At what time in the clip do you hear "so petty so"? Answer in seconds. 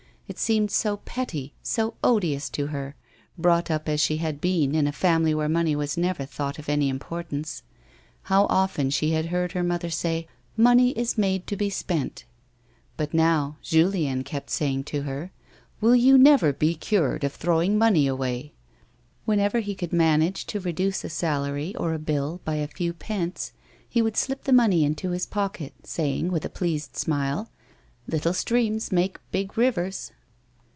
0.71-1.95